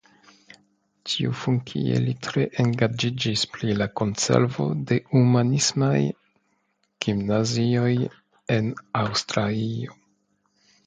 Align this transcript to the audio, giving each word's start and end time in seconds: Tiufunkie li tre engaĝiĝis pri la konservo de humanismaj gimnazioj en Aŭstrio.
Tiufunkie 1.09 1.97
li 2.05 2.15
tre 2.27 2.45
engaĝiĝis 2.63 3.43
pri 3.57 3.75
la 3.81 3.87
konservo 4.01 4.65
de 4.91 4.97
humanismaj 5.11 5.97
gimnazioj 7.07 7.93
en 8.57 8.73
Aŭstrio. 9.03 10.01